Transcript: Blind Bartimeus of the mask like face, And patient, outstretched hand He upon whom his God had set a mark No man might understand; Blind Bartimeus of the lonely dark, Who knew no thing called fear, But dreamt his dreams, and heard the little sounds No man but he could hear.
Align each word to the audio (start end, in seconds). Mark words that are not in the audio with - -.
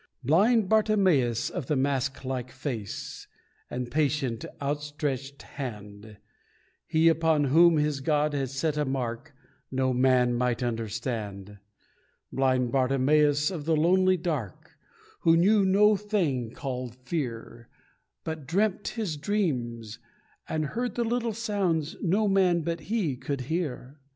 Blind 0.23 0.67
Bartimeus 0.67 1.51
of 1.51 1.67
the 1.67 1.75
mask 1.75 2.25
like 2.25 2.49
face, 2.49 3.27
And 3.69 3.91
patient, 3.91 4.43
outstretched 4.59 5.43
hand 5.43 6.17
He 6.87 7.07
upon 7.07 7.43
whom 7.43 7.77
his 7.77 7.99
God 8.01 8.33
had 8.33 8.49
set 8.49 8.77
a 8.77 8.85
mark 8.85 9.35
No 9.69 9.93
man 9.93 10.33
might 10.33 10.63
understand; 10.63 11.59
Blind 12.33 12.71
Bartimeus 12.71 13.51
of 13.51 13.65
the 13.65 13.75
lonely 13.75 14.17
dark, 14.17 14.71
Who 15.19 15.37
knew 15.37 15.63
no 15.63 15.95
thing 15.95 16.49
called 16.49 16.95
fear, 16.95 17.69
But 18.23 18.47
dreamt 18.47 18.87
his 18.97 19.17
dreams, 19.17 19.99
and 20.49 20.65
heard 20.73 20.95
the 20.95 21.03
little 21.03 21.33
sounds 21.35 21.95
No 22.01 22.27
man 22.27 22.61
but 22.61 22.79
he 22.89 23.15
could 23.17 23.41
hear. 23.41 23.99